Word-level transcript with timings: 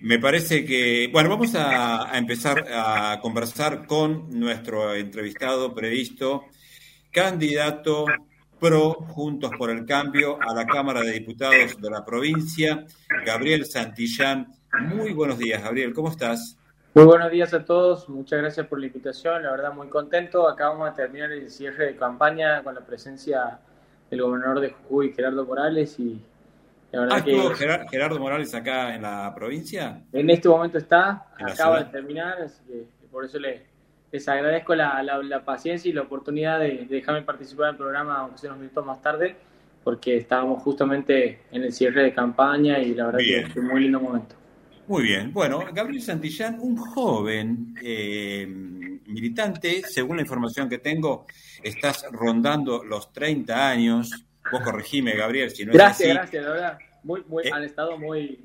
Me 0.00 0.18
parece 0.18 0.64
que, 0.66 1.08
bueno, 1.10 1.30
vamos 1.30 1.54
a, 1.54 2.10
empezar 2.18 2.66
a 2.70 3.18
conversar 3.20 3.86
con 3.86 4.28
nuestro 4.38 4.94
entrevistado 4.94 5.74
previsto, 5.74 6.44
candidato 7.10 8.04
pro 8.60 8.92
Juntos 8.92 9.50
por 9.56 9.70
el 9.70 9.86
Cambio 9.86 10.38
a 10.40 10.54
la 10.54 10.66
Cámara 10.66 11.00
de 11.00 11.12
Diputados 11.12 11.80
de 11.80 11.90
la 11.90 12.04
provincia, 12.04 12.84
Gabriel 13.24 13.64
Santillán. 13.64 14.52
Muy 14.80 15.14
buenos 15.14 15.38
días, 15.38 15.62
Gabriel, 15.62 15.94
¿cómo 15.94 16.10
estás? 16.10 16.58
Muy 16.94 17.04
buenos 17.04 17.30
días 17.30 17.54
a 17.54 17.64
todos, 17.64 18.08
muchas 18.08 18.40
gracias 18.40 18.66
por 18.66 18.78
la 18.78 18.86
invitación, 18.86 19.42
la 19.42 19.50
verdad 19.50 19.72
muy 19.72 19.88
contento. 19.88 20.46
Acabamos 20.46 20.94
de 20.94 21.02
terminar 21.02 21.32
el 21.32 21.50
cierre 21.50 21.86
de 21.86 21.96
campaña 21.96 22.62
con 22.62 22.74
la 22.74 22.82
presencia 22.82 23.60
del 24.10 24.22
gobernador 24.22 24.60
de 24.60 24.70
Jujuy, 24.70 25.12
Gerardo 25.14 25.44
Morales, 25.46 25.98
y 25.98 26.20
la 26.96 27.16
verdad 27.20 27.80
ah. 27.80 27.86
Gerardo 27.90 28.18
Morales 28.18 28.54
acá 28.54 28.94
en 28.94 29.02
la 29.02 29.32
provincia? 29.34 30.02
En 30.12 30.30
este 30.30 30.48
momento 30.48 30.78
está, 30.78 31.26
acaba 31.38 31.84
de 31.84 31.90
terminar, 31.90 32.40
así 32.40 32.62
que 32.66 32.86
por 33.10 33.24
eso 33.24 33.38
le, 33.38 33.66
les 34.12 34.28
agradezco 34.28 34.74
la, 34.74 35.02
la, 35.02 35.44
paciencia 35.44 35.90
y 35.90 35.92
la 35.92 36.02
oportunidad 36.02 36.60
de, 36.60 36.86
dejarme 36.88 37.22
participar 37.22 37.68
en 37.68 37.70
el 37.72 37.76
programa, 37.76 38.18
aunque 38.18 38.38
se 38.38 38.48
nos 38.48 38.58
minutos 38.58 38.84
más 38.84 39.02
tarde, 39.02 39.36
porque 39.84 40.16
estábamos 40.16 40.62
justamente 40.62 41.40
en 41.52 41.64
el 41.64 41.72
cierre 41.72 42.02
de 42.02 42.14
campaña 42.14 42.78
y 42.78 42.94
la 42.94 43.06
verdad 43.06 43.18
que 43.18 43.40
es 43.40 43.56
un 43.56 43.66
muy 43.66 43.82
lindo 43.82 44.00
momento. 44.00 44.34
Muy 44.88 45.02
bien. 45.02 45.32
Bueno, 45.32 45.64
Gabriel 45.72 46.00
Santillán, 46.00 46.58
un 46.60 46.76
joven 46.76 47.74
eh, 47.82 48.46
militante, 48.46 49.82
según 49.82 50.16
la 50.16 50.22
información 50.22 50.68
que 50.68 50.78
tengo, 50.78 51.26
estás 51.62 52.06
rondando 52.12 52.84
los 52.84 53.12
30 53.12 53.68
años. 53.68 54.26
Vos 54.50 54.60
corregime, 54.62 55.16
Gabriel, 55.16 55.50
si 55.50 55.66
no 55.66 55.72
gracias, 55.72 56.00
es 56.00 56.06
así. 56.06 56.14
Gracias, 56.14 56.44
la 56.44 56.50
verdad. 56.50 56.78
Muy, 57.06 57.22
muy, 57.28 57.46
eh, 57.46 57.50
Han 57.52 57.62
estado 57.62 57.96
muy, 57.96 58.40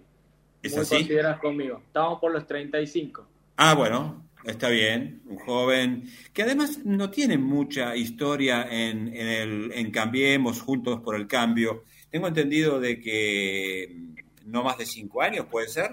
muy 0.64 0.72
considerados 0.72 1.40
conmigo. 1.40 1.82
Estamos 1.88 2.20
por 2.20 2.32
los 2.32 2.46
35. 2.46 3.28
Ah, 3.58 3.74
bueno, 3.74 4.24
Está 4.44 4.70
bien, 4.70 5.22
un 5.28 5.38
joven 5.38 6.04
que 6.34 6.42
además 6.42 6.80
no 6.84 7.12
tiene 7.12 7.38
mucha 7.38 7.96
historia 7.96 8.64
en, 8.64 9.08
en, 9.16 9.28
el, 9.28 9.72
en 9.74 9.92
Cambiemos 9.92 10.62
Juntos 10.62 11.00
por 11.02 11.16
el 11.16 11.28
Cambio. 11.28 11.84
Tengo 12.10 12.28
entendido 12.28 12.80
de 12.80 13.00
que 13.00 13.96
no 14.48 14.64
más 14.64 14.80
de 14.80 14.86
cinco 14.88 15.22
años, 15.22 15.46
¿puede 15.46 15.68
ser? 15.68 15.92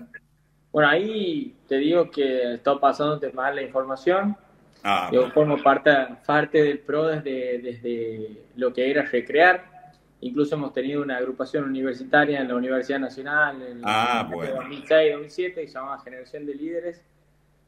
Bueno, 0.73 0.89
ahí 0.89 1.55
te 1.69 1.77
digo 1.77 2.11
que 2.11 2.55
está 2.55 2.79
pasándote 2.79 3.33
mal 3.33 3.55
la 3.55 3.63
información. 3.63 4.35
Ah, 4.83 5.11
Yo 5.13 5.31
formo 5.31 5.63
parte, 5.63 5.91
parte 6.25 6.63
del 6.63 6.79
PRO 6.79 7.09
desde, 7.09 7.59
desde 7.59 8.45
lo 8.57 8.73
que 8.73 8.91
era 8.91 9.03
recrear. 9.03 9.78
Incluso 10.21 10.57
hemos 10.57 10.73
tenido 10.73 11.03
una 11.03 11.17
agrupación 11.17 11.65
universitaria 11.65 12.41
en 12.41 12.49
la 12.49 12.57
Universidad 12.57 12.99
Nacional 12.99 13.63
en 13.63 13.81
ah, 13.85 14.29
bueno. 14.33 14.63
2006-2007 14.63 15.55
que 15.55 15.67
se 15.69 15.75
llamaba 15.75 16.01
Generación 16.01 16.45
de 16.45 16.55
Líderes 16.55 17.03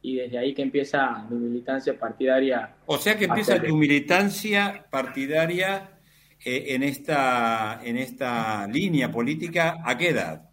y 0.02 0.16
desde 0.16 0.38
ahí 0.38 0.54
que 0.54 0.62
empieza 0.62 1.26
mi 1.30 1.36
militancia 1.36 1.98
partidaria. 1.98 2.74
O 2.86 2.98
sea 2.98 3.16
que 3.16 3.26
empieza 3.26 3.62
tu 3.62 3.76
militancia 3.76 4.86
partidaria 4.90 5.90
eh, 6.44 6.64
en, 6.68 6.82
esta, 6.82 7.80
en 7.84 7.98
esta 7.98 8.66
línea 8.66 9.12
política, 9.12 9.82
¿a 9.84 9.96
qué 9.96 10.08
edad? 10.08 10.48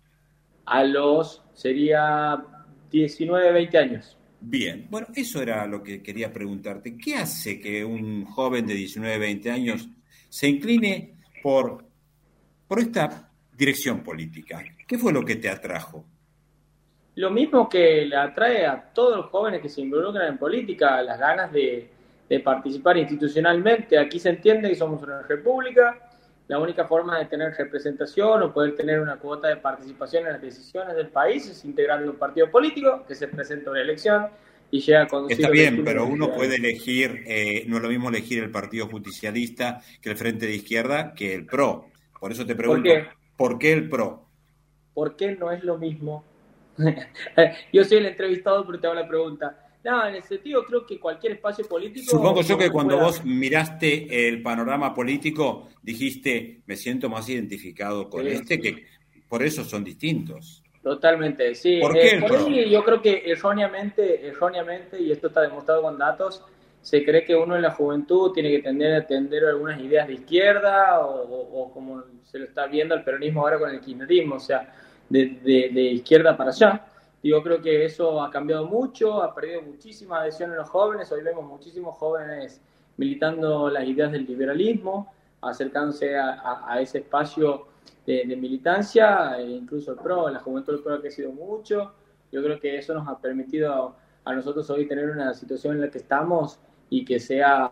A 0.65 0.83
los, 0.83 1.43
sería 1.53 2.43
19, 2.91 3.53
20 3.53 3.77
años. 3.77 4.17
Bien, 4.39 4.85
bueno, 4.89 5.07
eso 5.15 5.41
era 5.41 5.65
lo 5.65 5.81
que 5.81 6.03
quería 6.03 6.31
preguntarte. 6.31 6.97
¿Qué 6.97 7.15
hace 7.15 7.59
que 7.59 7.83
un 7.83 8.25
joven 8.25 8.67
de 8.67 8.75
19, 8.75 9.17
20 9.17 9.49
años 9.49 9.89
se 10.29 10.47
incline 10.47 11.15
por, 11.41 11.86
por 12.67 12.79
esta 12.79 13.29
dirección 13.55 14.03
política? 14.03 14.63
¿Qué 14.87 14.97
fue 14.97 15.13
lo 15.13 15.23
que 15.23 15.35
te 15.35 15.49
atrajo? 15.49 16.05
Lo 17.15 17.31
mismo 17.31 17.67
que 17.67 18.05
le 18.05 18.15
atrae 18.15 18.65
a 18.67 18.79
todos 18.93 19.17
los 19.17 19.25
jóvenes 19.27 19.61
que 19.61 19.69
se 19.69 19.81
involucran 19.81 20.27
en 20.27 20.37
política, 20.37 21.01
las 21.01 21.19
ganas 21.19 21.51
de, 21.51 21.89
participar 22.43 22.97
institucionalmente. 22.97 23.97
Aquí 23.97 24.19
se 24.19 24.29
entiende 24.29 24.69
que 24.69 24.75
somos 24.75 25.02
una 25.02 25.23
república, 25.23 25.97
la 26.47 26.59
única 26.59 26.86
forma 26.86 27.17
de 27.17 27.25
tener 27.25 27.53
representación 27.58 28.43
o 28.43 28.53
poder 28.53 28.75
tener 28.75 28.99
una 28.99 29.15
cuota 29.15 29.47
de 29.47 29.58
participación 29.58 30.27
en 30.27 30.33
las 30.33 30.42
decisiones 30.42 30.95
del 30.95 31.08
país 31.08 31.47
es 31.47 31.65
integrando 31.65 32.11
un 32.11 32.17
partido 32.17 32.52
político 32.52 33.03
que 33.08 33.15
se 33.15 33.27
presenta 33.27 33.69
a 33.69 33.73
una 33.73 33.81
elección 33.81 34.27
y 34.69 34.81
llega 34.81 35.03
a 35.03 35.08
conducir. 35.08 35.39
Está 35.39 35.49
bien, 35.49 35.83
pero 35.83 36.05
uno 36.05 36.33
puede 36.33 36.58
elegir, 36.58 37.23
eh, 37.25 37.63
no 37.67 37.77
es 37.77 37.83
lo 37.83 37.89
mismo 37.89 38.09
elegir 38.09 38.43
el 38.43 38.52
partido 38.52 38.87
justicialista 38.87 39.81
que 40.02 40.09
el 40.11 40.17
Frente 40.17 40.45
de 40.45 40.55
Izquierda 40.55 41.13
que 41.13 41.33
el 41.33 41.45
PRO. 41.45 41.87
Por 42.20 42.32
eso 42.32 42.45
te 42.45 42.55
pregunto, 42.55 42.89
¿por 43.36 43.58
qué 43.60 43.73
el 43.73 43.89
PRO? 43.89 44.26
¿Por 44.94 45.16
qué 45.16 45.36
no 45.36 45.52
es 45.52 45.64
lo 45.64 45.78
mismo 45.78 46.23
yo 47.73 47.83
soy 47.83 47.98
el 47.98 48.05
entrevistado, 48.08 48.66
pero 48.66 48.80
te 48.80 48.88
hago 48.88 48.95
la 48.95 49.08
pregunta. 49.08 49.64
No, 49.83 50.08
en 50.08 50.16
el 50.16 50.23
sentido 50.23 50.66
creo 50.66 50.86
que 50.86 51.00
cualquier 51.00 51.33
espacio 51.33 51.66
político... 51.66 52.11
Supongo 52.11 52.42
yo 52.42 52.58
que 52.58 52.70
cuando 52.70 52.98
vos 52.98 53.23
miraste 53.23 54.28
el 54.28 54.42
panorama 54.42 54.94
político 54.94 55.70
dijiste, 55.82 56.61
me 56.66 56.76
siento 56.76 57.10
más 57.10 57.30
identificado 57.30 58.10
con 58.10 58.28
este, 58.28 58.60
que 58.60 58.86
por 59.30 59.44
eso 59.44 59.64
son 59.64 59.84
distintos. 59.84 60.64
Totalmente, 60.84 61.54
sí. 61.55 61.80
¿Por 61.82 61.94
qué? 61.94 62.17
Eh, 62.17 62.70
yo 62.70 62.84
creo 62.84 63.02
que 63.02 63.23
erróneamente, 63.26 64.28
erróneamente, 64.28 65.02
y 65.02 65.11
esto 65.11 65.28
está 65.28 65.42
demostrado 65.42 65.82
con 65.82 65.98
datos, 65.98 66.44
se 66.87 67.03
cree 67.03 67.25
que 67.25 67.36
uno 67.36 67.58
en 67.58 67.64
la 67.64 67.71
juventud 67.71 68.31
tiene 68.31 68.49
que 68.49 68.59
tender 68.61 68.93
a 68.93 68.98
atender 68.99 69.43
algunas 69.43 69.77
ideas 69.81 70.08
de 70.08 70.14
izquierda 70.14 71.05
o, 71.05 71.64
o, 71.64 71.73
como 71.73 72.02
se 72.23 72.39
lo 72.39 72.45
está 72.45 72.65
viendo 72.65 72.95
el 72.95 73.03
peronismo 73.03 73.42
ahora 73.42 73.59
con 73.59 73.71
el 73.71 73.81
kirchnerismo. 73.81 74.36
O 74.36 74.39
sea, 74.39 74.73
de, 75.09 75.70
de, 75.73 75.81
izquierda 75.81 76.37
para 76.37 76.52
allá. 76.52 76.86
Yo 77.21 77.43
creo 77.43 77.61
que 77.61 77.83
eso 77.83 78.21
ha 78.23 78.31
cambiado 78.31 78.67
mucho, 78.67 79.21
ha 79.21 79.36
perdido 79.36 79.64
muchísima 79.64 80.21
adhesión 80.21 80.52
en 80.52 80.55
los 80.55 80.70
jóvenes. 80.70 81.11
Hoy 81.11 81.23
vemos 81.23 81.43
muchísimos 81.43 81.98
jóvenes 81.98 82.61
militando 82.95 83.69
las 83.69 83.86
ideas 83.86 84.14
del 84.14 84.25
liberalismo, 84.25 85.11
acercándose 85.42 86.15
a, 86.15 86.64
a, 86.65 86.80
ese 86.80 86.99
espacio 86.99 87.67
de, 88.05 88.23
militancia, 88.37 89.37
e 89.37 89.43
incluso 89.43 89.92
el 89.92 89.98
PRO, 89.98 90.30
la 90.30 90.39
juventud 90.39 90.71
del 90.71 90.81
PRO 90.81 90.93
ha 90.93 91.02
crecido 91.02 91.33
mucho. 91.33 91.92
Yo 92.31 92.42
creo 92.42 92.61
que 92.61 92.77
eso 92.77 92.93
nos 92.93 93.05
ha 93.09 93.19
permitido 93.19 93.93
a 94.23 94.33
nosotros 94.33 94.69
hoy 94.69 94.87
tener 94.87 95.09
una 95.09 95.33
situación 95.33 95.75
en 95.75 95.81
la 95.81 95.92
que 95.92 95.98
estamos 95.98 96.61
y 96.89 97.05
que 97.05 97.20
sea, 97.20 97.71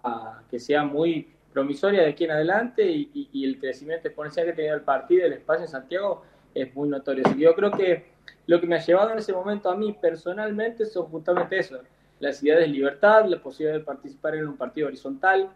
que 0.50 0.59
sea 0.59 0.84
muy 0.84 1.28
promisoria 1.53 2.02
de 2.02 2.09
aquí 2.09 2.26
en 2.26 2.31
adelante 2.31 2.86
y, 2.86 3.30
y 3.31 3.46
el 3.46 3.59
crecimiento 3.59 4.08
exponencial 4.08 4.46
que 4.46 4.52
ha 4.52 4.56
tenido 4.56 4.76
el 4.76 4.81
partido, 4.81 5.26
el 5.26 5.34
espacio 5.34 5.64
en 5.64 5.72
Santiago, 5.72 6.24
es 6.53 6.74
muy 6.74 6.90
notorio. 6.90 7.24
yo 7.38 7.53
creo 7.53 7.72
que 7.72 8.06
lo 8.48 8.59
que 8.59 8.68
me 8.68 8.76
ha 8.76 8.80
llevado 8.80 9.12
en 9.12 9.20
ese 9.20 9.34
momento 9.34 9.70
a 9.70 9.76
mí 9.76 9.96
personalmente 10.00 10.86
son 10.86 11.08
justamente 11.08 11.59
eso, 11.59 11.80
las 12.20 12.42
ideas 12.42 12.59
de 12.59 12.68
libertad, 12.68 13.26
la 13.26 13.42
posibilidad 13.42 13.78
de 13.80 13.84
participar 13.84 14.36
en 14.36 14.48
un 14.48 14.58
partido 14.58 14.88
horizontal, 14.88 15.50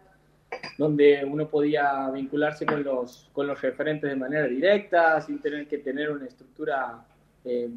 donde 0.76 1.24
uno 1.24 1.48
podía 1.48 2.10
vincularse 2.10 2.66
con 2.66 2.82
los, 2.82 3.30
con 3.32 3.46
los 3.46 3.60
referentes 3.60 4.10
de 4.10 4.16
manera 4.16 4.46
directa, 4.46 5.20
sin 5.20 5.40
tener 5.40 5.66
que 5.68 5.78
tener 5.78 6.10
una 6.10 6.26
estructura 6.26 7.04
eh, 7.44 7.70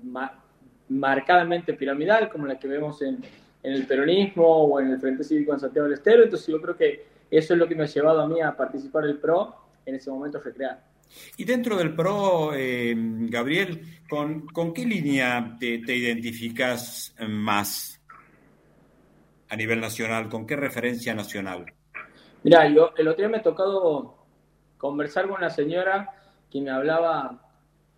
marcadamente 0.89 1.73
piramidal, 1.73 2.29
como 2.29 2.47
la 2.47 2.57
que 2.57 2.67
vemos 2.67 3.01
en, 3.01 3.19
en, 3.63 3.73
el 3.73 3.87
peronismo 3.87 4.65
o 4.65 4.79
en 4.79 4.91
el 4.91 4.99
Frente 4.99 5.23
Cívico 5.23 5.53
en 5.53 5.59
Santiago 5.59 5.87
del 5.87 5.95
Estero. 5.97 6.23
Entonces 6.23 6.47
yo 6.47 6.61
creo 6.61 6.77
que 6.77 7.05
eso 7.31 7.53
es 7.53 7.59
lo 7.59 7.67
que 7.67 7.75
me 7.75 7.83
ha 7.83 7.87
llevado 7.87 8.21
a 8.21 8.27
mí 8.27 8.41
a 8.41 8.55
participar 8.55 9.05
del 9.05 9.17
PRO 9.17 9.55
en 9.85 9.95
ese 9.95 10.11
momento 10.11 10.39
recrear. 10.39 10.83
Y 11.37 11.45
dentro 11.45 11.77
del 11.77 11.95
PRO, 11.95 12.53
eh, 12.55 12.93
Gabriel, 12.95 13.81
¿con, 14.09 14.47
¿con, 14.47 14.73
qué 14.73 14.85
línea 14.85 15.55
te, 15.59 15.75
identificas 15.75 17.15
más 17.27 18.01
a 19.49 19.55
nivel 19.55 19.79
nacional? 19.79 20.29
¿Con 20.29 20.47
qué 20.47 20.55
referencia 20.55 21.13
nacional? 21.13 21.65
Mira, 22.43 22.67
yo 22.67 22.93
el 22.97 23.07
otro 23.07 23.21
día 23.21 23.29
me 23.29 23.37
ha 23.37 23.43
tocado 23.43 24.17
conversar 24.77 25.27
con 25.27 25.37
una 25.37 25.49
señora 25.49 26.09
que 26.51 26.61
me 26.61 26.69
hablaba 26.69 27.41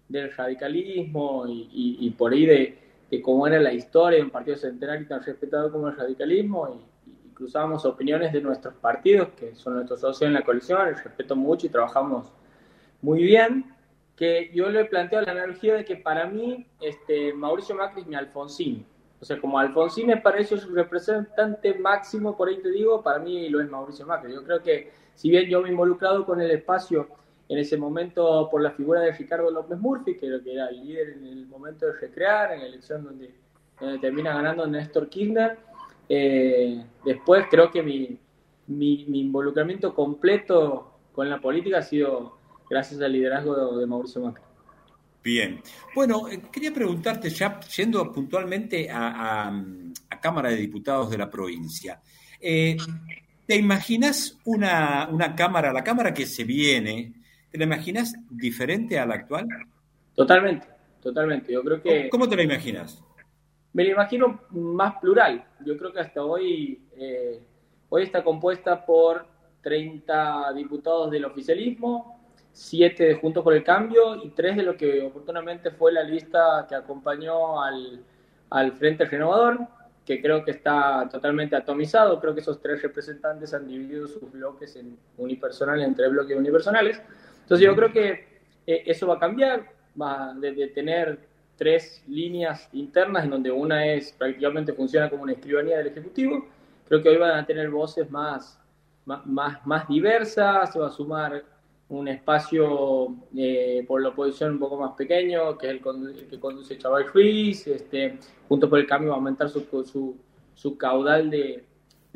del 0.08 0.32
radicalismo 0.34 1.46
y, 1.48 2.10
por 2.18 2.34
ahí 2.34 2.46
de, 2.46 2.78
cómo 3.22 3.48
era 3.48 3.60
la 3.60 3.74
historia 3.74 4.18
de 4.20 4.26
un 4.26 4.30
partido 4.30 4.58
centenario 4.58 5.08
tan 5.08 5.24
respetado 5.24 5.72
como 5.72 5.88
el 5.88 5.96
radicalismo 5.96 6.82
y, 7.06 7.12
y, 7.12 7.30
cruzábamos 7.34 7.86
opiniones 7.86 8.34
de 8.34 8.42
nuestros 8.42 8.74
partidos, 8.76 9.30
que 9.38 9.56
son 9.56 9.76
nuestros 9.76 10.02
socios 10.02 10.28
en 10.28 10.34
la 10.34 10.44
coalición, 10.44 10.86
les 10.88 11.04
respeto 11.04 11.36
mucho 11.36 11.68
y 11.68 11.70
trabajamos 11.70 12.32
muy 13.02 13.24
bien, 13.24 13.76
que 14.16 14.52
yo 14.54 14.70
le 14.70 14.86
planteo 14.86 15.22
la 15.22 15.32
analogía 15.32 15.76
de 15.76 15.86
que 15.86 15.98
para 15.98 16.26
mí 16.26 16.66
este, 16.82 17.34
Mauricio 17.34 17.76
Macri 17.76 18.02
es 18.02 18.08
mi 18.08 18.16
Alfonsín. 18.16 18.86
O 19.20 19.26
sea, 19.26 19.40
como 19.40 19.60
Alfonsín 19.60 20.08
me 20.08 20.18
parece 20.18 20.58
su 20.58 20.74
representante 20.74 21.74
máximo, 21.74 22.36
por 22.36 22.48
ahí 22.48 22.58
te 22.58 22.70
digo, 22.70 23.02
para 23.02 23.20
mí 23.20 23.50
lo 23.50 23.62
es 23.62 23.70
Mauricio 23.70 24.06
Macri. 24.06 24.34
Yo 24.34 24.44
creo 24.44 24.62
que 24.62 24.92
si 25.16 25.30
bien 25.30 25.50
yo 25.50 25.62
me 25.62 25.68
he 25.68 25.72
involucrado 25.72 26.26
con 26.26 26.42
el 26.42 26.52
espacio 26.52 27.08
en 27.48 27.58
ese 27.58 27.78
momento 27.78 28.50
por 28.50 28.62
la 28.62 28.72
figura 28.72 29.02
de 29.02 29.12
Ricardo 29.12 29.52
López 29.52 29.78
Murphy, 29.78 30.18
que 30.18 30.28
era 30.28 30.68
el 30.68 30.86
líder 30.86 31.10
en 31.10 31.26
el 31.26 31.46
momento 31.48 31.86
de 31.86 31.94
recrear, 31.94 32.54
en 32.54 32.62
la 32.62 32.66
elección 32.68 33.04
donde, 33.04 33.34
termina 34.00 34.34
ganando 34.34 34.66
Néstor 34.66 35.10
Kirchner, 35.10 35.58
eh, 36.08 36.84
después 37.04 37.46
creo 37.50 37.70
que 37.70 37.84
mi, 37.84 38.18
mi, 38.68 39.06
mi 39.08 39.22
involucramiento 39.22 39.94
completo 39.94 40.94
con 41.12 41.30
la 41.30 41.40
política 41.40 41.80
ha 41.80 41.82
sido 41.82 42.38
gracias 42.70 43.02
al 43.02 43.12
liderazgo 43.12 43.78
de, 43.78 43.86
Mauricio 43.86 44.22
Macri. 44.22 44.44
Bien. 45.24 45.62
Bueno, 45.94 46.28
eh, 46.28 46.42
quería 46.52 46.74
preguntarte, 46.74 47.30
ya 47.30 47.60
yendo 47.62 48.12
puntualmente 48.12 48.90
a, 48.92 49.52
Cámara 50.22 50.50
de 50.50 50.56
Diputados 50.56 51.12
de 51.12 51.20
la 51.20 51.30
provincia, 51.30 52.02
eh, 52.42 52.76
¿te 53.46 53.56
imaginas 53.56 54.40
una, 54.46 55.08
una 55.12 55.36
Cámara, 55.36 55.72
la 55.72 55.84
Cámara 55.84 56.12
que 56.12 56.26
se 56.26 56.44
viene, 56.44 57.14
¿te 57.56 57.60
la 57.60 57.74
imaginas 57.74 58.14
diferente 58.30 59.00
a 59.00 59.06
la 59.06 59.16
actual? 59.16 59.48
Totalmente, 60.14 60.68
totalmente. 61.02 61.54
Yo 61.54 61.64
creo 61.64 61.82
que... 61.82 62.10
¿Cómo 62.10 62.28
te 62.28 62.36
la 62.36 62.44
imaginas? 62.44 63.02
Me 63.72 63.86
la 63.86 63.92
imagino 63.92 64.42
más 64.50 64.96
plural. 65.00 65.42
Yo 65.66 65.78
creo 65.78 65.94
que 65.94 66.02
hasta 66.02 66.22
hoy, 66.22 66.82
eh, 66.98 67.42
hoy 67.88 68.04
está 68.04 68.26
compuesta 68.26 68.86
por 68.86 69.26
30 69.62 70.52
diputados 70.52 71.10
del 71.12 71.24
oficialismo, 71.24 72.30
siete 72.52 73.06
de 73.06 73.16
Juntos 73.16 73.42
por 73.42 73.54
el 73.54 73.64
Cambio 73.64 74.18
y 74.22 74.32
tres 74.32 74.58
de 74.58 74.64
lo 74.64 74.76
que 74.76 75.04
oportunamente 75.04 75.72
fue 75.72 75.94
la 75.94 76.04
lista 76.04 76.66
que 76.68 76.76
acompañó 76.76 77.62
al, 77.64 78.04
al 78.50 78.74
Frente 78.74 79.06
Renovador, 79.06 79.60
que 80.06 80.22
creo 80.22 80.44
que 80.44 80.52
está 80.52 81.08
totalmente 81.10 81.56
atomizado. 81.56 82.20
Creo 82.20 82.34
que 82.34 82.42
esos 82.42 82.62
tres 82.62 82.82
representantes 82.82 83.54
han 83.54 83.66
dividido 83.66 84.10
sus 84.10 84.30
bloques 84.30 84.76
en 84.76 84.98
unipersonales 85.18 85.88
entre 85.88 86.10
bloques 86.10 86.38
unipersonales. 86.38 87.02
Entonces 87.46 87.68
yo 87.68 87.76
creo 87.76 87.92
que 87.92 88.26
eh, 88.66 88.84
eso 88.88 89.06
va 89.06 89.16
a 89.16 89.20
cambiar, 89.20 89.72
va 90.02 90.34
de, 90.34 90.68
tener 90.70 91.20
tres 91.56 92.04
líneas 92.08 92.68
internas 92.74 93.24
en 93.24 93.30
donde 93.30 93.52
una 93.52 93.86
es 93.86 94.12
prácticamente 94.14 94.74
funciona 94.74 95.12
como 95.12 95.22
una 95.22 95.34
escribanía 95.34 95.78
del 95.78 95.88
Ejecutivo. 95.88 96.44
Creo 96.88 97.04
que 97.04 97.10
hoy 97.10 97.18
van 97.18 97.38
a 97.38 97.46
tener 97.46 97.70
voces 97.70 98.10
más, 98.10 98.60
más, 99.06 99.64
más 99.64 99.88
diversas, 99.88 100.74
se 100.74 100.80
va 100.80 100.88
a 100.88 100.92
sumar 100.92 101.44
un 101.88 102.08
espacio 102.08 103.16
eh, 103.38 103.86
por 103.88 104.02
la 104.02 104.10
oposición 104.10 104.54
un 104.54 104.60
poco 104.60 104.78
más 104.78 104.94
pequeño, 104.94 105.56
que 105.56 105.68
es 105.68 105.74
el, 105.74 106.28
que 106.28 106.40
conduce 106.40 106.80
Chaval 106.80 107.06
Ruiz, 107.14 107.68
este, 107.68 108.18
junto 108.48 108.68
por 108.68 108.80
el 108.80 108.88
cambio 108.88 109.12
va 109.12 109.18
a 109.18 109.20
aumentar 109.20 109.50
su, 109.50 109.62
su, 109.86 110.18
su 110.56 110.78
caudal 110.80 111.30
de, 111.30 111.64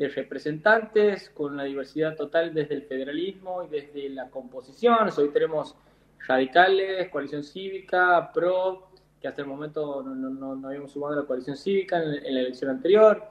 de, 0.00 0.08
representantes 0.08 1.30
con 1.30 1.56
la 1.56 1.64
diversidad 1.64 2.16
total 2.16 2.54
desde 2.54 2.74
el 2.74 2.82
federalismo 2.82 3.64
y 3.64 3.68
desde 3.68 4.08
la 4.08 4.30
composición. 4.30 5.10
Hoy 5.16 5.28
tenemos 5.28 5.76
radicales, 6.26 7.08
coalición 7.10 7.44
cívica, 7.44 8.30
PRO, 8.32 8.90
que 9.20 9.28
hasta 9.28 9.42
el 9.42 9.48
momento 9.48 10.02
no, 10.02 10.14
no, 10.14 10.56
no 10.56 10.68
habíamos 10.68 10.92
sumado 10.92 11.12
a 11.12 11.16
la 11.16 11.26
coalición 11.26 11.56
cívica 11.56 12.02
en, 12.02 12.34
la 12.34 12.40
elección 12.40 12.70
anterior. 12.70 13.22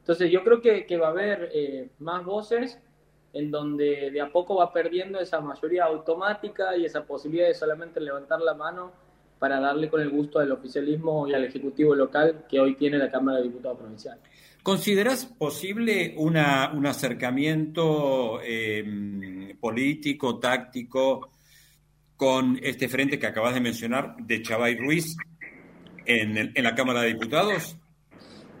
Entonces 0.00 0.30
yo 0.30 0.42
creo 0.42 0.60
que, 0.60 0.96
va 0.96 1.08
a 1.08 1.10
haber 1.10 1.50
eh, 1.52 1.90
más 2.00 2.24
voces 2.24 2.80
en 3.32 3.50
donde 3.50 4.10
de 4.10 4.20
a 4.20 4.32
poco 4.32 4.56
va 4.56 4.72
perdiendo 4.72 5.20
esa 5.20 5.40
mayoría 5.40 5.84
automática 5.84 6.76
y 6.76 6.84
esa 6.84 7.04
posibilidad 7.04 7.48
de 7.48 7.54
solamente 7.54 8.00
levantar 8.00 8.40
la 8.40 8.54
mano 8.54 8.92
para 9.38 9.60
darle 9.60 9.90
con 9.90 10.00
el 10.00 10.10
gusto 10.10 10.38
al 10.38 10.50
oficialismo 10.50 11.28
y 11.28 11.34
al 11.34 11.44
Ejecutivo 11.44 11.94
local 11.94 12.46
que 12.48 12.58
hoy 12.58 12.74
tiene 12.74 12.98
la 12.98 13.10
Cámara 13.10 13.38
de 13.38 13.44
Diputados 13.44 13.78
Provincial. 13.78 14.18
¿Consideras 14.66 15.26
posible 15.26 16.14
una, 16.16 16.72
un 16.74 16.86
acercamiento 16.86 18.40
em, 18.42 19.56
político, 19.60 20.40
táctico, 20.40 21.30
con 22.16 22.58
este 22.60 22.88
frente 22.88 23.16
que 23.16 23.28
acabas 23.28 23.54
de 23.54 23.60
mencionar 23.60 24.16
de 24.16 24.42
Chavay 24.42 24.76
Ruiz 24.76 25.16
en, 26.04 26.50
en 26.52 26.64
la 26.64 26.74
Cámara 26.74 27.02
de 27.02 27.12
Diputados? 27.12 27.78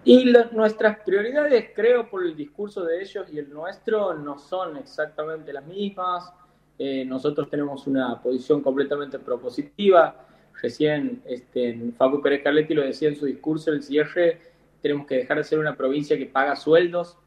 Y 0.04 0.32
nuestras 0.52 1.00
prioridades, 1.00 1.70
creo, 1.74 2.08
por 2.08 2.24
el 2.24 2.36
discurso 2.36 2.84
de 2.84 3.02
ellos 3.02 3.26
y 3.32 3.40
el 3.40 3.52
nuestro, 3.52 4.14
no 4.14 4.38
son 4.38 4.76
exactamente 4.76 5.52
las 5.52 5.66
mismas. 5.66 6.32
Eh, 6.78 7.04
nosotros 7.04 7.50
tenemos 7.50 7.84
una 7.88 8.22
posición 8.22 8.62
completamente 8.62 9.18
propositiva. 9.18 10.24
Recién 10.62 11.22
este, 11.26 11.90
Facu 11.98 12.22
Pérez 12.22 12.44
Carletti 12.44 12.74
lo 12.74 12.82
decía 12.82 13.08
en 13.08 13.16
su 13.16 13.26
discurso, 13.26 13.72
el 13.72 13.82
cierre, 13.82 14.54
tenemos 14.82 15.06
que 15.06 15.16
dejar 15.16 15.38
de 15.38 15.44
ser 15.44 15.58
una 15.58 15.76
provincia 15.76 16.16
que 16.16 16.26
paga 16.26 16.56
sueldos 16.56 17.18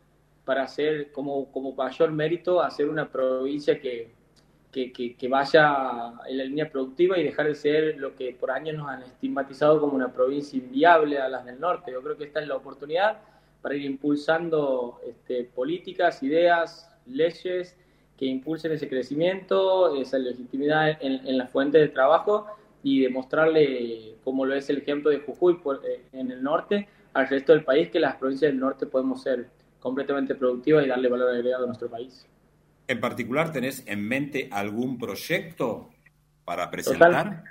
para 0.46 0.64
hacer 0.64 1.12
como, 1.12 1.52
como 1.52 1.74
mayor 1.74 2.12
mérito, 2.12 2.62
hacer 2.62 2.90
una 2.90 3.10
provincia 3.10 3.80
que, 3.80 4.12
que, 4.72 4.92
que, 4.92 5.28
vaya 5.28 6.14
en 6.28 6.38
la 6.38 6.44
línea 6.44 6.70
productiva 6.70 7.18
y 7.18 7.24
dejar 7.24 7.48
de 7.48 7.56
ser 7.56 7.98
lo 7.98 8.16
que 8.16 8.34
por 8.34 8.52
años 8.52 8.76
nos 8.78 8.90
han 8.90 9.04
estigmatizado 9.04 9.80
como 9.80 9.94
una 9.94 10.12
provincia 10.12 10.58
inviable 10.58 11.20
a 11.20 11.28
las 11.28 11.46
del 11.46 11.60
norte. 11.60 11.92
Yo 11.92 12.02
creo 12.02 12.18
que 12.18 12.26
esta 12.26 12.40
es 12.42 12.48
la 12.48 12.56
oportunidad 12.56 13.20
para 13.62 13.76
ir 13.76 13.84
impulsando 13.84 15.02
este, 15.08 15.44
políticas, 15.44 16.24
ideas, 16.24 16.90
leyes 17.06 17.76
que 18.18 18.26
impulsen 18.26 18.72
ese 18.72 18.90
crecimiento, 18.90 19.96
esa 20.00 20.18
legitimidad 20.18 20.98
en, 21.02 21.28
en 21.28 21.38
la 21.38 21.48
fuente 21.48 21.78
de 21.78 21.88
trabajo 21.88 22.48
y 22.84 23.02
demostrarle, 23.02 24.16
como 24.24 24.46
lo 24.46 24.56
es 24.56 24.70
el 24.70 24.80
ejemplo 24.80 25.10
de 25.12 25.20
Jujuy 25.20 25.60
eh, 25.86 26.02
en 26.14 26.32
el 26.32 26.44
norte, 26.44 26.88
al 27.14 27.28
resto 27.28 27.54
del 27.54 27.64
país, 27.64 27.90
que 27.90 28.00
las 28.00 28.16
provincias 28.16 28.52
del 28.52 28.60
norte 28.60 28.86
podemos 28.86 29.22
ser 29.22 29.50
completamente 29.80 30.36
productivas 30.36 30.86
y 30.86 30.90
darle 30.90 31.10
valor 31.10 31.30
agregado 31.30 31.64
a 31.64 31.68
nuestro 31.68 31.90
país. 31.90 32.26
¿En 32.88 33.00
particular 33.00 33.52
tenés 33.52 33.86
en 33.88 34.08
mente 34.08 34.50
algún 34.52 34.98
proyecto 34.98 35.90
para 36.44 36.70
presentar? 36.70 37.44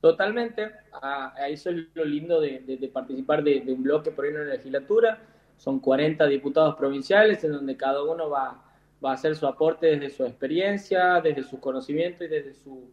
totalmente. 0.00 0.70
Ah, 0.92 1.34
eso 1.48 1.70
es 1.70 1.86
lo 1.94 2.04
lindo 2.04 2.38
de, 2.38 2.90
participar 2.92 3.42
de, 3.42 3.64
un 3.68 3.82
bloque 3.82 4.10
por 4.10 4.26
ahí 4.26 4.30
en 4.32 4.46
la 4.46 4.54
legislatura. 4.54 5.18
Son 5.56 5.80
40 5.80 6.26
diputados 6.26 6.74
provinciales 6.74 7.42
en 7.44 7.52
donde 7.52 7.74
cada 7.78 8.02
uno 8.02 8.28
va, 8.28 8.62
va 9.02 9.12
a 9.12 9.14
hacer 9.14 9.34
su 9.34 9.46
aporte 9.46 9.86
desde 9.86 10.10
su 10.10 10.24
experiencia, 10.26 11.22
desde 11.22 11.42
su 11.42 11.58
conocimiento 11.58 12.24
y 12.24 12.28
desde 12.28 12.52
su, 12.52 12.90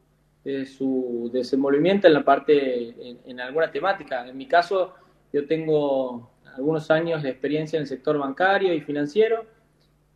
su 0.66 1.30
desenvolvimiento 1.34 2.08
en 2.08 2.14
la 2.14 2.24
parte, 2.24 3.18
en 3.26 3.40
alguna 3.42 3.70
temática. 3.70 4.26
En 4.26 4.38
mi 4.38 4.48
caso, 4.48 4.94
yo 5.34 5.46
tengo 5.48 6.32
algunos 6.56 6.92
años 6.92 7.24
de 7.24 7.30
experiencia 7.30 7.78
en 7.78 7.84
el 7.84 7.88
sector 7.88 8.18
bancario 8.18 8.74
y 8.74 8.82
financiero 8.82 9.46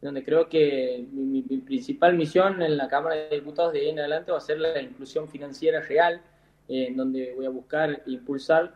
donde 0.06 0.24
creo 0.24 0.48
que 0.48 1.06
mi, 1.12 1.42
principal 1.42 2.16
misión 2.16 2.62
en 2.62 2.78
la 2.78 2.88
Cámara 2.88 3.16
de 3.16 3.36
Diputados 3.36 3.74
de 3.74 3.80
ahí 3.80 3.90
en 3.90 4.00
adelante 4.00 4.32
va 4.32 4.38
a 4.38 4.42
ser 4.42 4.60
la 4.60 4.80
inclusión 4.82 5.28
financiera 5.28 5.82
real, 5.82 6.22
en 6.68 6.96
donde 6.96 7.34
voy 7.36 7.46
a 7.46 7.50
buscar 7.50 8.04
impulsar 8.06 8.74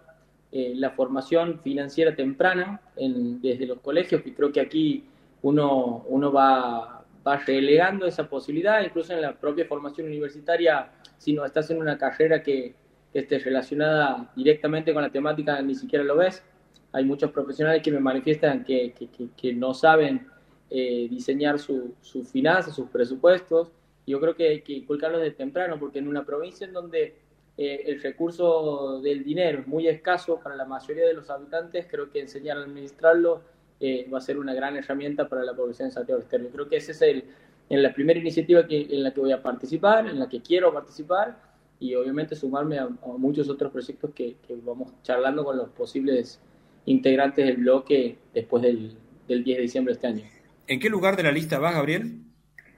eh, 0.51 0.73
la 0.75 0.91
formación 0.91 1.59
financiera 1.59 2.15
temprana 2.15 2.81
desde 2.95 3.67
los 3.67 3.79
colegios, 3.79 4.21
y 4.25 4.31
creo 4.31 4.51
que 4.51 4.59
aquí 4.59 5.05
uno, 5.43 6.03
uno 6.07 6.31
va, 6.31 7.05
va 7.25 7.37
relegando 7.37 8.07
esa 8.07 8.27
posibilidad, 8.27 8.81
incluso 8.81 9.13
en 9.13 9.21
la 9.21 9.33
propia 9.33 9.65
formación 9.65 10.07
universitaria, 10.07 10.91
si 11.17 11.33
no 11.33 11.45
estás 11.45 11.69
en 11.69 11.77
una 11.77 11.97
carrera 11.97 12.41
que, 12.41 12.73
esté 13.13 13.39
relacionada 13.39 14.31
directamente 14.35 14.93
con 14.93 15.01
la 15.01 15.09
temática, 15.09 15.61
ni 15.61 15.75
siquiera 15.75 16.03
lo 16.03 16.15
ves. 16.17 16.43
Hay 16.91 17.05
muchos 17.05 17.31
profesionales 17.31 17.81
que 17.83 17.91
me 17.91 17.99
manifiestan 17.99 18.63
que, 18.63 18.93
que, 18.93 19.29
que 19.35 19.53
no 19.53 19.73
saben 19.73 20.27
eh, 20.69 21.07
diseñar 21.09 21.59
sus 21.59 21.91
su 22.01 22.23
finanzas, 22.23 22.75
sus 22.75 22.89
presupuestos. 22.89 23.71
Yo 24.05 24.19
creo 24.19 24.35
que 24.35 24.47
hay 24.47 24.61
que 24.61 24.73
inculcarlo 24.73 25.19
desde 25.19 25.35
temprano, 25.35 25.77
porque 25.79 25.99
en 25.99 26.07
una 26.07 26.25
provincia 26.25 26.65
en 26.65 26.73
donde 26.73 27.15
eh, 27.57 27.83
el 27.85 28.01
recurso 28.01 29.01
del 29.01 29.23
dinero 29.23 29.59
es 29.59 29.67
muy 29.67 29.87
escaso 29.87 30.39
para 30.39 30.55
la 30.55 30.65
mayoría 30.65 31.05
de 31.05 31.13
los 31.13 31.29
habitantes, 31.29 31.87
creo 31.89 32.11
que 32.11 32.19
enseñar 32.19 32.57
a 32.57 32.61
administrarlo 32.61 33.41
eh, 33.79 34.07
va 34.11 34.17
a 34.19 34.21
ser 34.21 34.37
una 34.37 34.53
gran 34.53 34.77
herramienta 34.77 35.27
para 35.27 35.43
la 35.43 35.53
población 35.53 35.89
de 35.89 35.93
Santiago 35.93 36.21
Externo. 36.21 36.49
Creo 36.51 36.67
que 36.67 36.77
esa 36.77 36.91
es 36.91 37.01
el, 37.01 37.23
en 37.69 37.83
la 37.83 37.93
primera 37.93 38.19
iniciativa 38.19 38.65
que, 38.67 38.87
en 38.89 39.03
la 39.03 39.13
que 39.13 39.19
voy 39.19 39.31
a 39.31 39.41
participar, 39.41 40.07
en 40.07 40.19
la 40.19 40.27
que 40.27 40.41
quiero 40.41 40.73
participar 40.73 41.48
y 41.79 41.95
obviamente 41.95 42.35
sumarme 42.35 42.77
a, 42.77 42.87
muchos 43.17 43.49
otros 43.49 43.71
proyectos 43.71 44.11
que, 44.13 44.37
que, 44.45 44.55
vamos 44.55 44.93
charlando 45.03 45.43
con 45.45 45.57
los 45.57 45.69
posibles 45.69 46.41
integrantes 46.85 47.45
del 47.45 47.57
bloque 47.57 48.17
después 48.33 48.63
del, 48.63 48.97
del 49.27 49.43
10 49.43 49.57
de 49.57 49.61
diciembre 49.61 49.93
de 49.93 49.95
este 49.95 50.07
año. 50.07 50.23
¿En 50.67 50.79
qué 50.79 50.89
lugar 50.89 51.15
de 51.15 51.23
la 51.23 51.31
lista 51.31 51.57
vas, 51.59 51.73
Gabriel? 51.73 52.21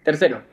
Tercero. 0.03 0.43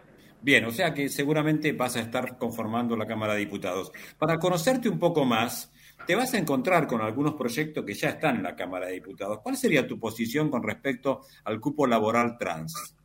Bien, 0.41 0.65
o 0.65 0.71
sea 0.71 0.95
que 0.95 1.09
seguramente 1.09 1.73
vas 1.73 1.97
a 1.97 2.01
estar 2.01 2.39
conformando 2.39 2.97
la 2.97 3.07
Cámara 3.07 3.35
de 3.35 3.41
Diputados. 3.41 3.91
Para 4.19 4.39
conocerte 4.39 4.89
un 4.89 4.99
poco 4.99 5.25
más, 5.25 5.73
te 6.07 6.15
vas 6.15 6.33
a 6.35 6.39
encontrar 6.39 6.87
con 6.87 7.01
algunos 7.01 7.35
proyectos 7.35 7.85
que 7.85 7.95
ya 7.95 8.11
están 8.11 8.37
en 8.37 8.43
la 8.45 8.55
Cámara 8.55 8.87
de 8.87 8.95
Diputados. 8.95 9.41
¿Cuál 9.43 9.57
sería 9.57 9.87
tu 9.87 9.99
posición 9.99 10.49
con 10.49 10.63
respecto 10.63 11.23
al 11.45 11.61
cupo 11.61 11.87
laboral 11.87 12.39
trans? 12.39 12.97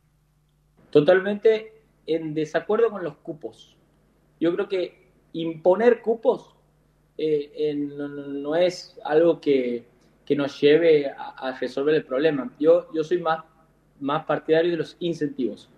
Totalmente 0.90 1.82
en 2.06 2.34
desacuerdo 2.34 2.90
con 2.90 3.02
los 3.02 3.16
cupos. 3.16 3.76
Yo 4.38 4.54
creo 4.54 4.68
que 4.68 5.03
imponer 5.34 6.00
cupos 6.00 6.54
eh, 7.16 7.74
no, 7.76 8.56
es 8.56 8.98
algo 9.04 9.40
que, 9.40 9.84
nos 10.30 10.60
lleve 10.60 11.06
a, 11.08 11.56
resolver 11.60 11.94
el 11.94 12.04
problema. 12.04 12.50
Yo, 12.58 12.88
yo 12.92 13.04
soy 13.04 13.18
más 13.18 13.44
más 14.00 14.24
partidario 14.24 14.72
de 14.72 14.76
los 14.78 14.96
incentivos. 15.00 15.68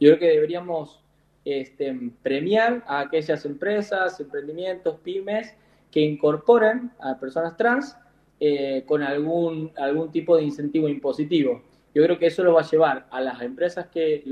Yo 0.00 0.10
creo 0.10 0.18
que 0.18 0.28
deberíamos 0.28 1.00
este, 1.44 1.96
premiar 2.22 2.82
a 2.86 3.00
aquellas 3.00 3.44
empresas, 3.44 4.18
emprendimientos, 4.20 4.98
pymes 5.00 5.54
que 5.90 6.00
incorporen 6.00 6.90
a 7.00 7.18
personas 7.18 7.56
trans 7.56 7.96
eh, 8.40 8.82
con 8.86 9.02
algún, 9.02 9.70
algún 9.76 10.10
tipo 10.10 10.36
de 10.36 10.42
incentivo 10.42 10.88
impositivo. 10.88 11.62
Yo 11.94 12.02
creo 12.02 12.18
que 12.18 12.26
eso 12.26 12.42
lo 12.42 12.54
va 12.54 12.62
a 12.62 12.68
llevar 12.68 13.06
a 13.10 13.20
las 13.20 13.40
empresas 13.40 13.86
que, 13.86 14.24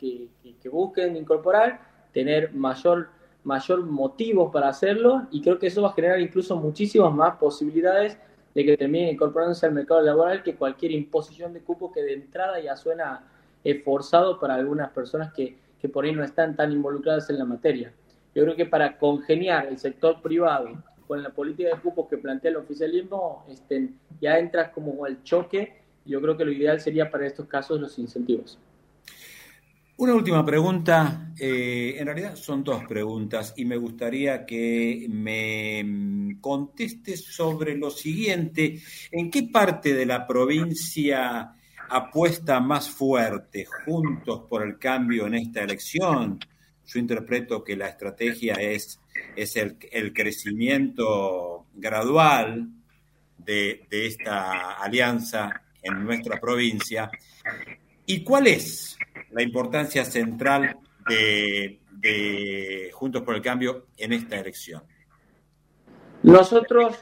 que, 0.00 0.68
busquen 0.68 1.16
incorporar, 1.16 1.80
tener 2.12 2.52
mayor, 2.52 3.10
mayor 3.48 3.86
motivo 3.86 4.52
para 4.52 4.68
hacerlo 4.68 5.26
y 5.30 5.40
creo 5.40 5.58
que 5.58 5.68
eso 5.68 5.80
va 5.80 5.88
a 5.88 5.92
generar 5.94 6.20
incluso 6.20 6.54
muchísimas 6.54 7.14
más 7.14 7.36
posibilidades 7.36 8.18
de 8.54 8.64
que 8.64 8.76
terminen 8.76 9.14
incorporándose 9.14 9.64
al 9.64 9.72
mercado 9.72 10.02
laboral 10.02 10.42
que 10.42 10.54
cualquier 10.54 10.92
imposición 10.92 11.54
de 11.54 11.60
cupo 11.60 11.90
que 11.90 12.02
de 12.02 12.12
entrada 12.12 12.60
ya 12.60 12.76
suena 12.76 13.24
forzado 13.84 14.38
para 14.38 14.54
algunas 14.54 14.90
personas 14.90 15.32
que, 15.32 15.56
que 15.80 15.88
por 15.88 16.04
ahí 16.04 16.12
no 16.12 16.24
están 16.24 16.56
tan 16.56 16.72
involucradas 16.72 17.28
en 17.30 17.38
la 17.38 17.44
materia. 17.44 17.92
Yo 18.34 18.44
creo 18.44 18.54
que 18.54 18.66
para 18.66 18.98
congeniar 18.98 19.66
el 19.66 19.78
sector 19.78 20.20
privado 20.20 20.82
con 21.06 21.22
la 21.22 21.30
política 21.30 21.70
de 21.70 21.80
cupos 21.80 22.06
que 22.08 22.18
plantea 22.18 22.50
el 22.50 22.58
oficialismo, 22.58 23.44
este, 23.48 23.90
ya 24.20 24.38
entras 24.38 24.70
como 24.70 25.04
al 25.06 25.22
choque. 25.22 25.80
Yo 26.04 26.20
creo 26.20 26.36
que 26.36 26.44
lo 26.44 26.52
ideal 26.52 26.80
sería 26.80 27.10
para 27.10 27.26
estos 27.26 27.46
casos 27.46 27.80
los 27.80 27.98
incentivos. 27.98 28.58
Una 29.96 30.14
última 30.14 30.44
pregunta, 30.44 31.27
eh, 31.40 31.96
en 31.98 32.06
realidad 32.06 32.34
son 32.36 32.64
dos 32.64 32.84
preguntas 32.84 33.54
y 33.56 33.64
me 33.64 33.76
gustaría 33.76 34.44
que 34.44 35.06
me 35.08 36.36
contestes 36.40 37.24
sobre 37.24 37.76
lo 37.76 37.90
siguiente. 37.90 38.80
¿En 39.12 39.30
qué 39.30 39.44
parte 39.44 39.94
de 39.94 40.06
la 40.06 40.26
provincia 40.26 41.52
apuesta 41.90 42.60
más 42.60 42.90
fuerte 42.90 43.64
Juntos 43.64 44.42
por 44.48 44.66
el 44.66 44.78
Cambio 44.78 45.26
en 45.26 45.34
esta 45.34 45.62
elección? 45.62 46.40
Yo 46.86 46.98
interpreto 46.98 47.62
que 47.62 47.76
la 47.76 47.88
estrategia 47.88 48.54
es, 48.54 48.98
es 49.36 49.56
el, 49.56 49.76
crecimiento 50.12 51.66
gradual 51.74 52.68
de 53.36 53.86
esta 53.90 54.72
alianza 54.72 55.62
en 55.82 56.04
nuestra 56.04 56.40
provincia. 56.40 57.10
¿Y 58.06 58.22
cuál 58.22 58.46
es 58.46 58.98
la 59.30 59.42
importancia 59.42 60.04
central 60.04 60.78
de, 61.08 62.90
Juntos 62.92 63.22
por 63.22 63.34
el 63.34 63.42
Cambio 63.42 63.86
en 63.96 64.12
esta 64.12 64.38
elección? 64.38 64.82
Nosotros, 66.22 66.96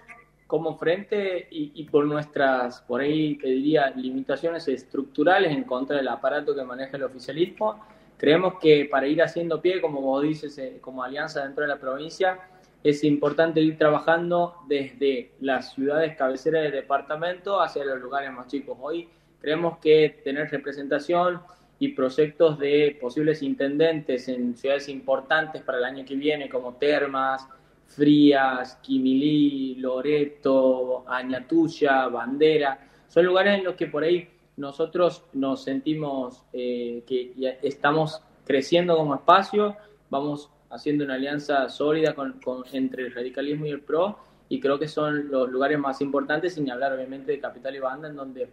como 0.46 0.76
frente 0.76 1.48
y, 1.50 1.84
por 1.84 2.04
nuestras, 2.06 2.80
por 2.82 3.00
ahí 3.00 3.36
te 3.36 3.48
diría, 3.48 3.90
limitaciones 3.90 4.68
estructurales 4.68 5.52
en 5.52 5.64
contra 5.64 5.96
del 5.96 6.08
aparato 6.08 6.54
que 6.54 6.62
maneja 6.62 6.96
el 6.96 7.04
oficialismo, 7.04 7.84
creemos 8.16 8.54
que 8.60 8.88
para 8.90 9.06
ir 9.06 9.22
haciendo 9.22 9.60
pie, 9.60 9.80
como 9.80 10.00
vos 10.00 10.22
dices, 10.22 10.56
eh, 10.58 10.78
como 10.80 11.02
alianza 11.02 11.42
dentro 11.42 11.62
de 11.62 11.68
la 11.68 11.78
provincia, 11.78 12.38
es 12.82 13.02
importante 13.02 13.60
ir 13.60 13.76
trabajando 13.76 14.56
desde 14.68 15.32
las 15.40 15.75
ciudades 15.75 16.16
cabeceras 16.16 16.62
del 16.62 16.72
departamento 16.72 17.60
hacia 17.60 17.84
los 17.84 18.00
lugares 18.00 18.30
más 18.32 18.46
chicos. 18.46 18.78
Hoy 18.80 19.08
creemos 19.40 19.78
que 19.78 20.20
tener 20.22 20.50
representación 20.50 21.40
y 21.78 21.88
proyectos 21.88 22.59
de 22.59 22.97
posibles 23.00 23.42
intendentes 23.42 24.28
en 24.28 24.56
ciudades 24.56 24.88
importantes 24.88 25.62
para 25.62 25.78
el 25.78 25.85
año 25.85 26.04
que 26.04 26.14
viene, 26.14 26.49
como 26.49 26.75
Termas, 26.75 27.47
Frías, 27.87 28.78
Quimilí, 28.83 29.76
Loreto, 29.76 31.04
Añatuya, 31.09 32.09
Bandera, 32.09 32.78
son 33.09 33.26
lugares 33.26 33.59
en 33.59 33.64
los 33.64 33.76
que 33.76 33.87
por 33.87 34.02
ahí 34.02 34.28
nosotros 34.56 35.25
nos 35.35 35.62
sentimos 35.62 36.45
eh, 36.52 37.02
que 37.06 37.59
estamos 37.62 38.23
creciendo 38.45 38.97
como 38.97 39.14
espacio, 39.14 39.76
vamos 40.09 40.50
haciendo 40.71 41.04
una 41.04 41.14
alianza 41.14 41.68
sólida 41.68 42.14
con, 42.14 42.40
con, 42.40 42.64
entre 42.73 43.04
el 43.04 43.14
radicalismo 43.14 43.66
y 43.66 43.71
el 43.71 43.80
PRO, 43.80 44.18
y 44.49 44.61
creo 44.61 44.78
que 44.78 44.88
son 44.88 45.28
los 45.28 45.50
lugares 45.50 45.78
más 45.78 46.00
importantes, 46.00 46.54
sin 46.54 46.71
hablar 46.71 46.92
obviamente 46.92 47.33
de 47.33 47.40
Capital 47.40 47.75
y 47.75 47.80
Banda, 47.80 48.09
en 48.09 48.16
donde 48.16 48.49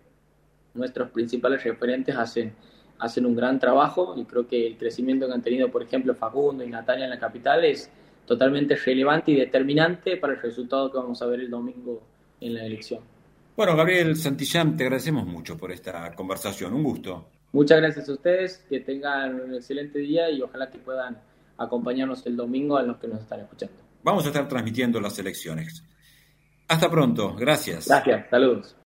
nuestros 0.73 1.09
principales 1.11 1.63
referentes 1.63 2.15
hacen, 2.15 2.53
hacen 3.03 3.25
un 3.25 3.35
gran 3.35 3.59
trabajo 3.59 4.15
y 4.17 4.23
creo 4.23 4.47
que 4.47 4.65
el 4.65 4.77
crecimiento 4.77 5.27
que 5.27 5.33
han 5.33 5.41
tenido, 5.41 5.69
por 5.69 5.83
ejemplo, 5.83 6.15
Facundo 6.15 6.63
y 6.63 6.69
Natalia 6.69 7.03
en 7.03 7.09
la 7.09 7.19
capital 7.19 7.65
es 7.65 7.91
totalmente 8.25 8.77
relevante 8.77 9.31
y 9.31 9.35
determinante 9.35 10.15
para 10.15 10.33
el 10.33 10.41
resultado 10.41 10.89
que 10.89 10.97
vamos 10.97 11.21
a 11.21 11.25
ver 11.25 11.41
el 11.41 11.49
domingo 11.49 12.01
en 12.39 12.53
la 12.53 12.65
elección. 12.65 13.01
Bueno, 13.57 13.75
Gabriel 13.75 14.15
Santillán, 14.15 14.77
te 14.77 14.85
agradecemos 14.85 15.25
mucho 15.25 15.57
por 15.57 15.73
esta 15.73 16.13
conversación. 16.15 16.73
Un 16.73 16.83
gusto. 16.83 17.27
Muchas 17.51 17.81
gracias 17.81 18.07
a 18.07 18.13
ustedes, 18.13 18.65
que 18.69 18.79
tengan 18.79 19.41
un 19.41 19.53
excelente 19.53 19.99
día 19.99 20.31
y 20.31 20.41
ojalá 20.41 20.71
que 20.71 20.79
puedan 20.79 21.17
acompañarnos 21.57 22.25
el 22.25 22.37
domingo 22.37 22.77
a 22.77 22.83
los 22.83 22.97
que 22.97 23.09
nos 23.09 23.19
están 23.19 23.41
escuchando. 23.41 23.75
Vamos 24.01 24.23
a 24.23 24.29
estar 24.29 24.47
transmitiendo 24.47 25.01
las 25.01 25.19
elecciones. 25.19 25.83
Hasta 26.69 26.89
pronto, 26.89 27.35
gracias. 27.35 27.87
Gracias, 27.87 28.29
saludos. 28.29 28.75